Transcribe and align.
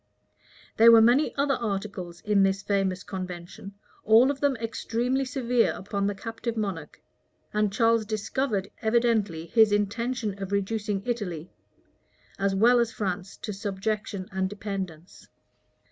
There 0.77 0.91
were 0.91 0.99
many 0.99 1.35
other 1.35 1.53
articles 1.53 2.21
in 2.21 2.41
this 2.41 2.63
famous 2.63 3.03
convention, 3.03 3.75
all 4.03 4.31
of 4.31 4.39
them 4.39 4.55
extremely 4.55 5.25
severe 5.25 5.71
upon 5.73 6.07
the 6.07 6.15
captive 6.15 6.57
monarch; 6.57 6.99
and 7.53 7.71
Charles 7.71 8.03
discovered 8.07 8.71
evidently 8.81 9.45
his 9.45 9.71
intention 9.71 10.41
of 10.41 10.51
reducing 10.51 11.03
Italy, 11.05 11.51
as 12.39 12.55
well 12.55 12.79
as 12.79 12.91
France, 12.91 13.37
to 13.37 13.53
subjection 13.53 14.27
and 14.31 14.49
dependence. 14.49 15.27